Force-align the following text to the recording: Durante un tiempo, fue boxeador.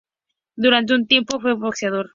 Durante 0.55 0.95
un 0.95 1.05
tiempo, 1.05 1.39
fue 1.39 1.53
boxeador. 1.53 2.09